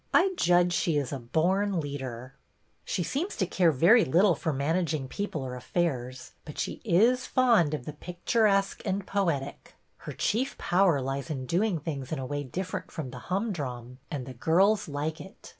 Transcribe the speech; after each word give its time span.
I 0.15 0.33
judge 0.35 0.73
she 0.73 0.97
is 0.97 1.13
a 1.13 1.19
born 1.19 1.79
leader."" 1.79 2.33
She 2.85 3.03
seems 3.03 3.35
to 3.35 3.45
care 3.45 3.71
very 3.71 4.03
little 4.03 4.33
for 4.33 4.51
manag 4.51 4.91
ing 4.95 5.07
people 5.07 5.43
or 5.43 5.53
affairs, 5.55 6.31
but 6.43 6.57
she 6.57 6.81
is 6.83 7.27
fond 7.27 7.75
of 7.75 7.85
the 7.85 7.91
A 7.91 7.93
FEAST— 7.93 8.07
NEW 8.07 8.13
TEACHER 8.25 8.43
185 8.45 8.77
picturesque 8.79 8.81
and 8.83 9.05
poetic. 9.05 9.75
Her 9.97 10.13
chief 10.13 10.57
power 10.57 10.99
lies 11.01 11.29
in 11.29 11.45
doing 11.45 11.77
things 11.79 12.11
in 12.11 12.17
a 12.17 12.25
way 12.25 12.43
different 12.43 12.89
from 12.89 13.11
the 13.11 13.19
humdrum, 13.29 13.99
and 14.09 14.39
girls 14.39 14.87
like 14.87 15.21
it. 15.21 15.49